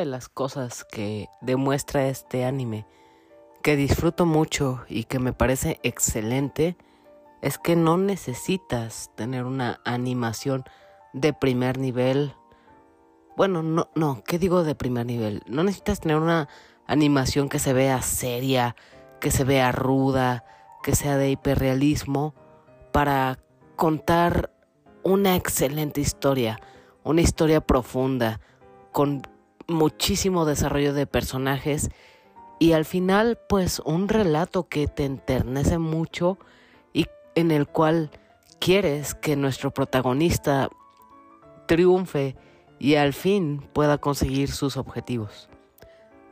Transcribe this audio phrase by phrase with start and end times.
[0.00, 2.86] de las cosas que demuestra este anime,
[3.62, 6.76] que disfruto mucho y que me parece excelente,
[7.42, 10.64] es que no necesitas tener una animación
[11.12, 12.34] de primer nivel.
[13.36, 15.42] Bueno, no, no, ¿qué digo de primer nivel?
[15.46, 16.48] No necesitas tener una
[16.86, 18.76] animación que se vea seria,
[19.20, 20.44] que se vea ruda,
[20.82, 22.34] que sea de hiperrealismo,
[22.90, 23.38] para
[23.76, 24.52] contar
[25.02, 26.58] una excelente historia,
[27.04, 28.40] una historia profunda,
[28.92, 29.22] con
[29.70, 31.90] muchísimo desarrollo de personajes
[32.58, 36.38] y al final pues un relato que te enternece mucho
[36.92, 38.10] y en el cual
[38.58, 40.68] quieres que nuestro protagonista
[41.66, 42.36] triunfe
[42.78, 45.48] y al fin pueda conseguir sus objetivos.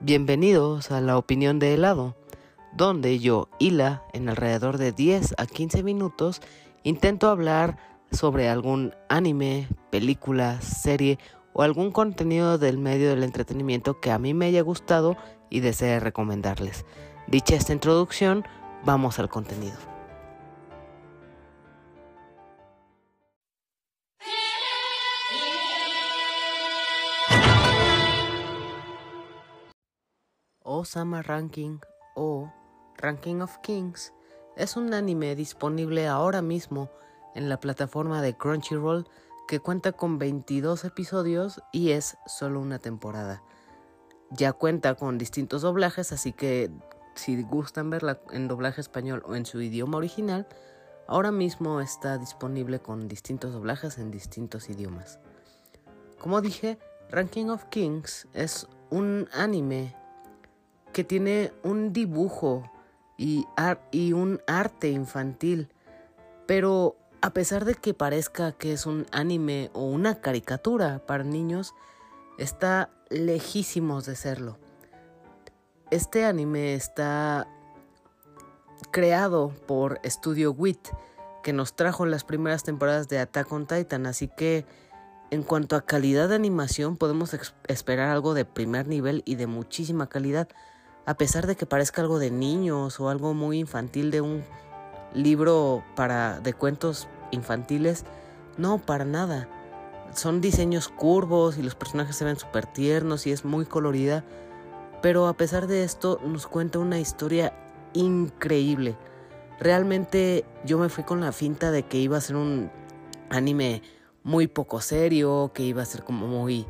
[0.00, 2.16] Bienvenidos a la opinión de helado,
[2.74, 6.40] donde yo, Hila, en alrededor de 10 a 15 minutos,
[6.82, 7.78] intento hablar
[8.10, 11.18] sobre algún anime, película, serie
[11.58, 15.16] o algún contenido del medio del entretenimiento que a mí me haya gustado
[15.48, 16.84] y desee recomendarles.
[17.28, 18.44] Dicha esta introducción,
[18.84, 19.78] vamos al contenido.
[30.62, 31.78] Osama Ranking
[32.16, 32.52] o
[32.98, 34.12] Ranking of Kings
[34.58, 36.90] es un anime disponible ahora mismo
[37.34, 39.08] en la plataforma de Crunchyroll
[39.46, 43.42] que cuenta con 22 episodios y es solo una temporada.
[44.30, 46.70] Ya cuenta con distintos doblajes, así que
[47.14, 50.46] si gustan verla en doblaje español o en su idioma original,
[51.06, 55.20] ahora mismo está disponible con distintos doblajes en distintos idiomas.
[56.18, 56.78] Como dije,
[57.10, 59.94] Ranking of Kings es un anime
[60.92, 62.70] que tiene un dibujo
[63.16, 63.46] y,
[63.92, 65.68] y un arte infantil,
[66.46, 71.74] pero a pesar de que parezca que es un anime o una caricatura para niños,
[72.38, 74.58] está lejísimos de serlo.
[75.90, 77.48] Este anime está
[78.90, 80.88] creado por Studio Wit,
[81.42, 84.66] que nos trajo las primeras temporadas de Attack on Titan, así que
[85.30, 87.36] en cuanto a calidad de animación podemos
[87.68, 90.48] esperar algo de primer nivel y de muchísima calidad,
[91.04, 94.44] a pesar de que parezca algo de niños o algo muy infantil de un
[95.14, 98.04] libro para de cuentos infantiles,
[98.56, 99.48] no, para nada.
[100.14, 104.24] Son diseños curvos y los personajes se ven súper tiernos y es muy colorida.
[105.02, 107.52] Pero a pesar de esto nos cuenta una historia
[107.92, 108.96] increíble.
[109.58, 112.70] Realmente yo me fui con la finta de que iba a ser un
[113.30, 113.82] anime
[114.22, 116.66] muy poco serio, que iba a ser como muy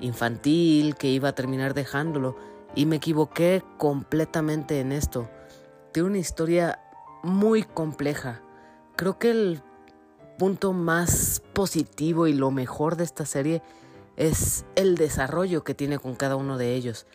[0.00, 2.36] infantil, que iba a terminar dejándolo.
[2.74, 5.28] Y me equivoqué completamente en esto.
[5.92, 6.80] Tiene una historia
[7.22, 8.40] muy compleja.
[8.96, 9.62] Creo que el
[10.42, 13.62] punto más positivo y lo mejor de esta serie
[14.16, 17.06] es el desarrollo que tiene con cada uno de ellos.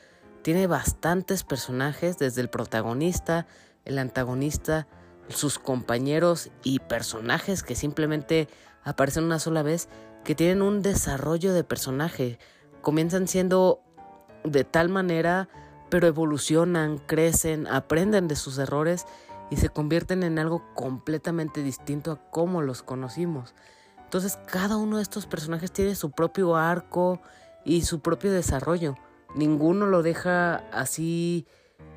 [0.44, 3.46] Tiene bastantes personajes, desde el protagonista,
[3.84, 4.88] el antagonista,
[5.28, 8.48] sus compañeros y personajes que simplemente
[8.86, 9.90] aparecen una sola vez,
[10.24, 12.40] que tienen un desarrollo de personaje.
[12.82, 13.82] Comienzan siendo
[14.46, 15.50] de tal manera,
[15.90, 19.06] pero evolucionan, crecen, aprenden de sus errores
[19.50, 23.56] y se convierten en algo completamente distinto a cómo los conocimos.
[24.04, 27.22] Entonces cada uno de estos personajes tiene su propio arco
[27.66, 28.96] y su propio desarrollo.
[29.36, 31.46] Ninguno lo deja así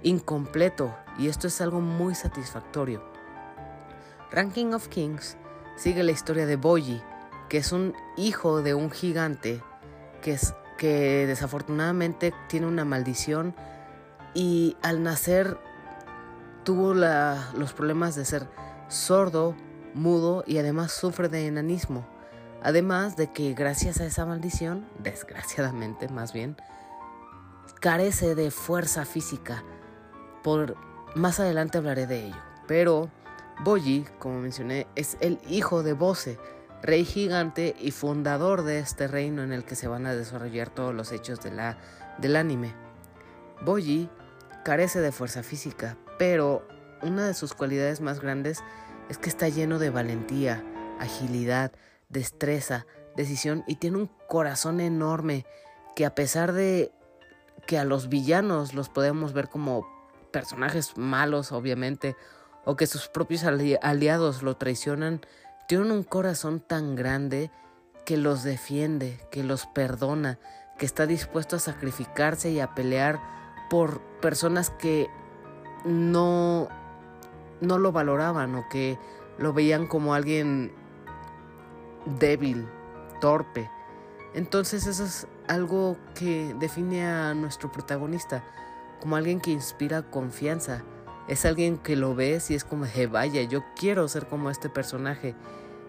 [0.02, 3.02] incompleto y esto es algo muy satisfactorio.
[4.30, 5.36] Ranking of Kings
[5.76, 7.00] sigue la historia de Boji,
[7.48, 9.62] que es un hijo de un gigante
[10.22, 13.54] que, es, que desafortunadamente tiene una maldición
[14.34, 15.58] y al nacer
[16.70, 18.46] tuvo los problemas de ser
[18.86, 19.56] sordo,
[19.92, 22.06] mudo y además sufre de enanismo.
[22.62, 26.56] Además de que gracias a esa maldición, desgraciadamente más bien,
[27.80, 29.64] carece de fuerza física.
[30.44, 30.76] Por
[31.16, 32.36] más adelante hablaré de ello.
[32.68, 33.10] Pero
[33.64, 36.38] Boji, como mencioné, es el hijo de Bose,
[36.82, 40.94] rey gigante y fundador de este reino en el que se van a desarrollar todos
[40.94, 41.78] los hechos de la,
[42.18, 42.72] del anime.
[43.60, 44.08] Boji
[44.64, 46.68] carece de fuerza física, pero
[47.00, 48.62] una de sus cualidades más grandes
[49.08, 50.62] es que está lleno de valentía,
[50.98, 51.72] agilidad,
[52.10, 52.84] destreza,
[53.16, 55.46] decisión y tiene un corazón enorme
[55.96, 56.92] que a pesar de
[57.66, 59.88] que a los villanos los podemos ver como
[60.30, 62.16] personajes malos, obviamente,
[62.66, 65.22] o que sus propios aliados lo traicionan,
[65.68, 67.50] tienen un corazón tan grande
[68.04, 70.38] que los defiende, que los perdona,
[70.78, 73.18] que está dispuesto a sacrificarse y a pelear
[73.70, 75.08] por personas que
[75.84, 76.68] no,
[77.60, 78.98] no lo valoraban o que
[79.38, 80.72] lo veían como alguien
[82.18, 82.66] débil,
[83.20, 83.70] torpe.
[84.34, 88.44] Entonces eso es algo que define a nuestro protagonista
[89.00, 90.84] como alguien que inspira confianza.
[91.26, 94.68] Es alguien que lo ves y es como de vaya, yo quiero ser como este
[94.68, 95.34] personaje.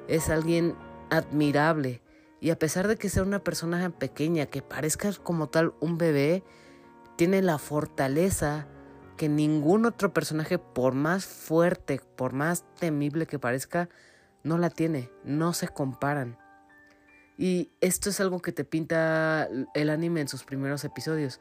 [0.07, 0.75] Es alguien
[1.09, 2.01] admirable.
[2.39, 6.43] Y a pesar de que sea una persona pequeña, que parezca como tal un bebé,
[7.17, 8.67] tiene la fortaleza
[9.21, 13.87] que ningún otro personaje, por más fuerte, por más temible que parezca,
[14.41, 16.39] no la tiene, no se comparan.
[17.37, 21.39] Y esto es algo que te pinta el anime en sus primeros episodios.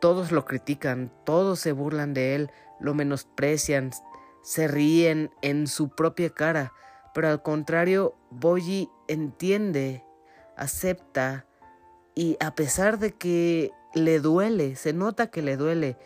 [0.00, 2.50] Todos lo critican, todos se burlan de él,
[2.80, 3.90] lo menosprecian,
[4.42, 6.72] se ríen en su propia cara,
[7.12, 10.06] pero al contrario, Boji entiende,
[10.56, 11.44] acepta
[12.14, 15.98] y a pesar de que le duele, se nota que le duele,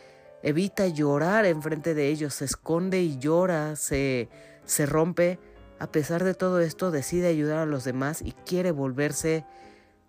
[0.45, 4.29] evita llorar enfrente de ellos, se esconde y llora, se,
[4.67, 5.39] se rompe.
[5.79, 9.47] A pesar de todo esto, decide ayudar a los demás y quiere volverse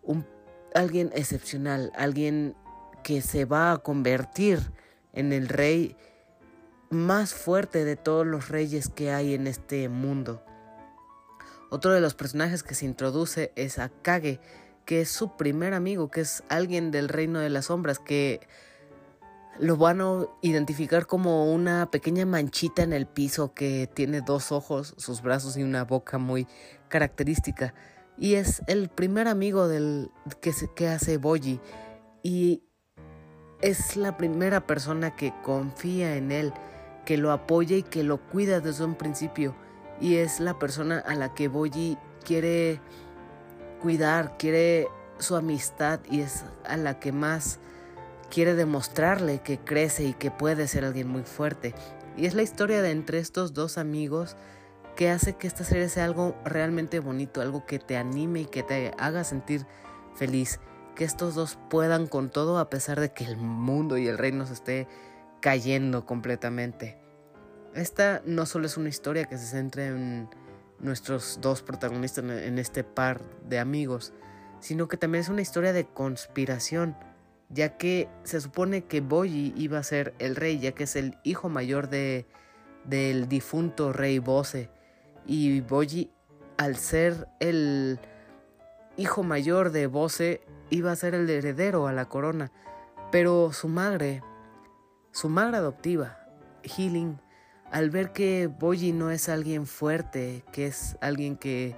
[0.04, 0.28] un,
[0.76, 2.54] alguien excepcional, alguien
[3.02, 4.60] que se va a convertir
[5.14, 5.96] en el rey
[6.90, 10.44] más fuerte de todos los reyes que hay en este mundo.
[11.70, 14.42] Otro de los personajes que se introduce es Akage,
[14.84, 18.42] que es su primer amigo, que es alguien del reino de las sombras, que
[19.60, 24.94] lo van a identificar como una pequeña manchita en el piso que tiene dos ojos,
[24.98, 26.48] sus brazos y una boca muy
[26.90, 27.74] característica.
[28.18, 30.12] Y es el primer amigo del
[30.42, 31.60] que, que hace Boji.
[32.24, 32.64] Y
[33.62, 36.54] es la primera persona que confía en él,
[37.06, 39.56] que lo apoya y que lo cuida desde un principio.
[40.00, 42.82] Y es la persona a la que Boji quiere
[43.82, 44.88] cuidar, quiere
[45.20, 47.60] su amistad y es a la que más
[48.30, 51.74] quiere demostrarle que crece y que puede ser alguien muy fuerte.
[52.18, 54.36] Y es la historia de entre estos dos amigos
[54.96, 58.64] que hace que esta serie sea algo realmente bonito, algo que te anime y que
[58.64, 59.66] te haga sentir
[60.16, 60.60] feliz.
[60.96, 64.46] Que estos dos puedan con todo a pesar de que el mundo y el reino
[64.46, 64.88] se esté
[65.42, 66.98] cayendo completamente.
[67.74, 70.30] Esta no solo es una historia que se centra en
[70.80, 74.14] nuestros dos protagonistas en este par de amigos,
[74.62, 76.96] sino que también es una historia de conspiración
[77.50, 81.18] ya que se supone que Boyi iba a ser el rey, ya que es el
[81.24, 82.26] hijo mayor de,
[82.84, 84.70] del difunto rey Bose.
[85.26, 86.12] Y Boyi,
[86.58, 88.00] al ser el
[88.98, 92.52] hijo mayor de Bose, iba a ser el heredero a la corona.
[93.12, 94.24] Pero su madre,
[95.12, 96.20] su madre adoptiva,
[96.64, 97.20] Healing,
[97.72, 101.76] al ver que Boyi no es alguien fuerte, que es alguien que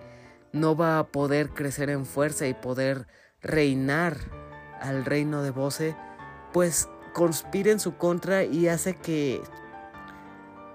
[0.54, 3.08] no va a poder crecer en fuerza y poder
[3.42, 4.18] reinar
[4.82, 5.96] al reino de Bose,
[6.54, 9.42] pues conspira en su contra y hace que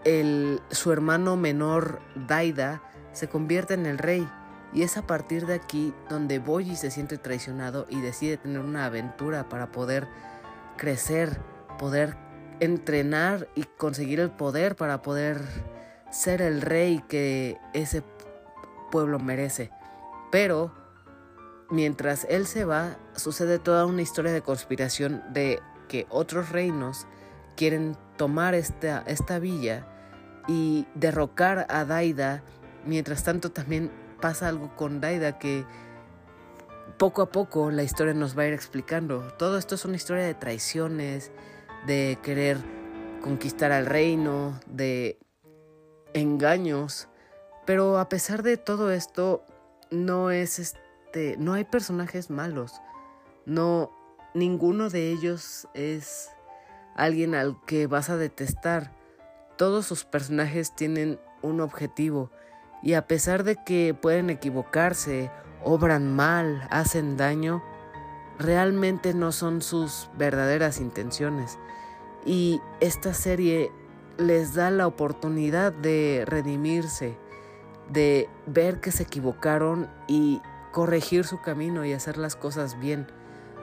[0.04, 2.82] el, su hermano menor Daida
[3.12, 4.28] se convierta en el rey.
[4.74, 8.86] Y es a partir de aquí donde Boyi se siente traicionado y decide tener una
[8.86, 10.08] aventura para poder
[10.78, 11.38] crecer,
[11.78, 12.16] poder
[12.60, 15.40] entrenar y conseguir el poder para poder
[16.10, 18.02] ser el rey que ese
[18.90, 19.70] pueblo merece.
[20.30, 20.72] Pero
[21.72, 27.06] mientras él se va, sucede toda una historia de conspiración de que otros reinos
[27.56, 29.88] quieren tomar esta, esta villa
[30.46, 32.42] y derrocar a Daida.
[32.84, 35.64] Mientras tanto también pasa algo con Daida que
[36.98, 39.32] poco a poco la historia nos va a ir explicando.
[39.38, 41.32] Todo esto es una historia de traiciones,
[41.86, 42.58] de querer
[43.22, 45.18] conquistar al reino, de
[46.12, 47.08] engaños.
[47.64, 49.46] Pero a pesar de todo esto,
[49.90, 50.74] no es
[51.12, 52.80] este, no hay personajes malos.
[53.44, 53.90] No,
[54.32, 56.30] ninguno de ellos es
[56.96, 58.96] alguien al que vas a detestar.
[59.58, 62.30] Todos sus personajes tienen un objetivo
[62.82, 65.30] y a pesar de que pueden equivocarse,
[65.62, 67.62] obran mal, hacen daño,
[68.38, 71.58] realmente no son sus verdaderas intenciones.
[72.24, 73.70] Y esta serie
[74.16, 77.18] les da la oportunidad de redimirse,
[77.90, 80.40] de ver que se equivocaron y
[80.72, 83.06] corregir su camino y hacer las cosas bien.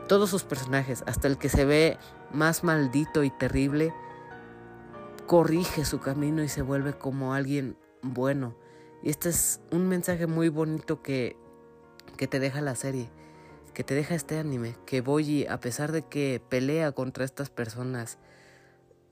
[0.08, 1.98] Todos sus personajes, hasta el que se ve
[2.32, 3.94] más maldito y terrible,
[5.28, 8.56] corrige su camino y se vuelve como alguien bueno.
[9.04, 11.36] Y este es un mensaje muy bonito que,
[12.18, 13.10] que te deja la serie,
[13.74, 18.18] que te deja este anime, que Boyi, a pesar de que pelea contra estas personas,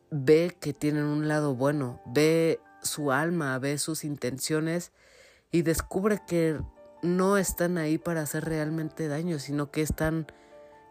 [0.10, 4.92] ve que tienen un lado bueno, ve su alma, ve sus intenciones
[5.52, 6.60] y descubre que
[7.02, 10.28] no están ahí para hacer realmente daño, sino que están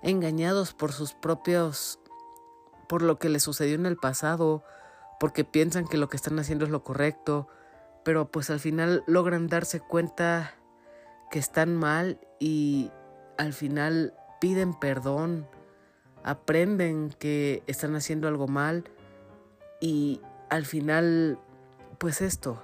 [0.03, 1.99] engañados por sus propios,
[2.89, 4.63] por lo que les sucedió en el pasado,
[5.19, 7.49] porque piensan que lo que están haciendo es lo correcto,
[8.05, 10.55] pero pues al final logran darse cuenta
[11.31, 12.93] que están mal y
[13.37, 15.49] al final piden perdón,
[16.23, 18.85] aprenden que están haciendo algo mal
[19.81, 21.39] y al final,
[21.99, 22.63] pues esto,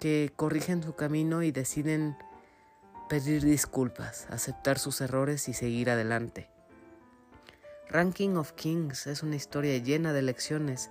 [0.00, 2.16] que corrigen su camino y deciden
[3.14, 6.50] pedir disculpas, aceptar sus errores y seguir adelante.
[7.88, 10.90] Ranking of Kings es una historia llena de lecciones,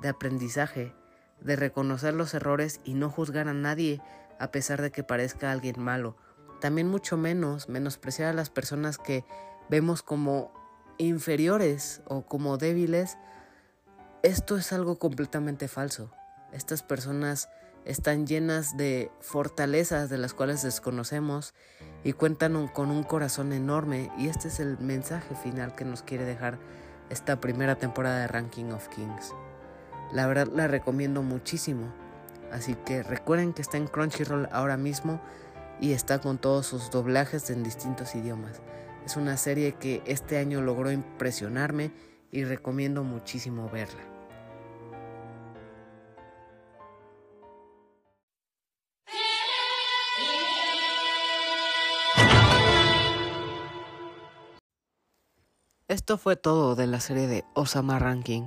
[0.00, 0.94] de aprendizaje,
[1.42, 4.00] de reconocer los errores y no juzgar a nadie
[4.40, 6.16] a pesar de que parezca alguien malo.
[6.58, 9.26] También mucho menos menospreciar a las personas que
[9.68, 10.54] vemos como
[10.96, 13.18] inferiores o como débiles.
[14.22, 16.10] Esto es algo completamente falso.
[16.50, 17.50] Estas personas
[17.88, 21.54] están llenas de fortalezas de las cuales desconocemos
[22.04, 26.26] y cuentan con un corazón enorme y este es el mensaje final que nos quiere
[26.26, 26.58] dejar
[27.08, 29.34] esta primera temporada de Ranking of Kings.
[30.12, 31.90] La verdad la recomiendo muchísimo,
[32.52, 35.18] así que recuerden que está en Crunchyroll ahora mismo
[35.80, 38.60] y está con todos sus doblajes en distintos idiomas.
[39.06, 41.90] Es una serie que este año logró impresionarme
[42.30, 44.17] y recomiendo muchísimo verla.
[56.08, 58.44] Esto fue todo de la serie de Osama Ranking.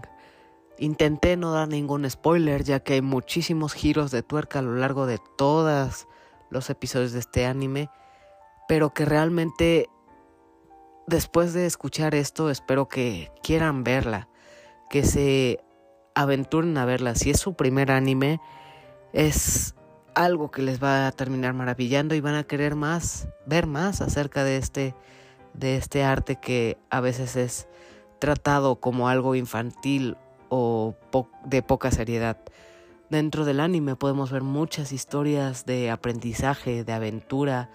[0.79, 5.05] Intenté no dar ningún spoiler ya que hay muchísimos giros de tuerca a lo largo
[5.05, 6.07] de todos
[6.49, 7.91] los episodios de este anime,
[8.67, 9.89] pero que realmente
[11.05, 14.27] después de escuchar esto espero que quieran verla,
[14.89, 15.59] que se
[16.15, 17.13] aventuren a verla.
[17.13, 18.41] Si es su primer anime,
[19.13, 19.75] es
[20.15, 24.43] algo que les va a terminar maravillando y van a querer más, ver más acerca
[24.43, 24.95] de este
[25.53, 27.67] de este arte que a veces es
[28.19, 30.17] tratado como algo infantil
[30.49, 30.95] o
[31.45, 32.37] de poca seriedad.
[33.09, 37.69] Dentro del anime podemos ver muchas historias de aprendizaje, de aventura,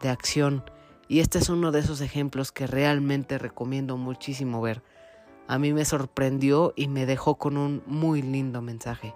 [0.00, 0.64] de acción,
[1.08, 4.82] y este es uno de esos ejemplos que realmente recomiendo muchísimo ver.
[5.48, 9.14] A mí me sorprendió y me dejó con un muy lindo mensaje.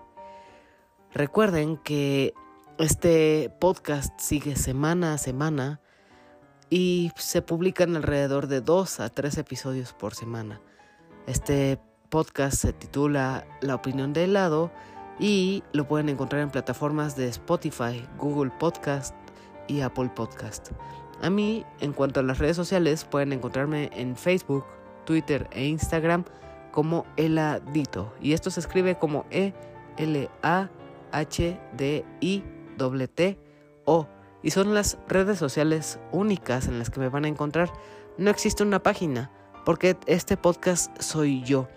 [1.12, 2.32] Recuerden que
[2.78, 5.80] este podcast sigue semana a semana
[6.70, 10.60] y se publican alrededor de dos a tres episodios por semana.
[11.26, 14.70] Este podcast se titula La opinión de helado
[15.18, 19.14] y lo pueden encontrar en plataformas de Spotify, Google Podcast
[19.66, 20.70] y Apple Podcast.
[21.20, 24.64] A mí, en cuanto a las redes sociales, pueden encontrarme en Facebook,
[25.04, 26.24] Twitter e Instagram
[26.70, 28.14] como Eladito.
[28.22, 29.52] Y esto se escribe como E
[29.98, 30.70] L A
[31.12, 32.44] H D I
[32.78, 33.38] T T
[33.84, 34.06] O
[34.42, 37.72] y son las redes sociales únicas en las que me van a encontrar.
[38.18, 39.30] No existe una página,
[39.64, 41.68] porque este podcast soy yo.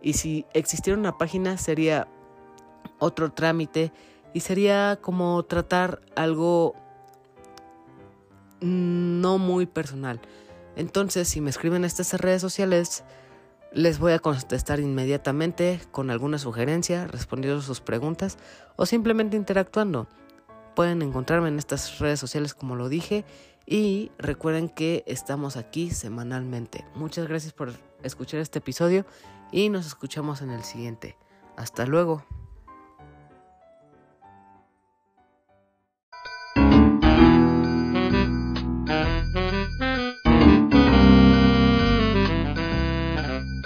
[0.00, 2.08] Y si existiera una página sería
[2.98, 3.92] otro trámite
[4.32, 6.74] y sería como tratar algo
[8.60, 10.20] no muy personal.
[10.76, 13.04] Entonces, si me escriben estas redes sociales,
[13.72, 18.38] les voy a contestar inmediatamente con alguna sugerencia, respondiendo sus preguntas
[18.76, 20.08] o simplemente interactuando.
[20.74, 23.24] Pueden encontrarme en estas redes sociales como lo dije
[23.66, 26.84] y recuerden que estamos aquí semanalmente.
[26.94, 29.06] Muchas gracias por escuchar este episodio
[29.50, 31.16] y nos escuchamos en el siguiente.
[31.56, 32.24] Hasta luego.